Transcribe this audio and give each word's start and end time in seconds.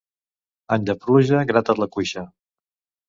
Any 0.75 0.87
de 0.87 0.95
pluja, 1.03 1.43
grata't 1.53 1.83
la 1.85 1.89
cuixa. 1.97 2.25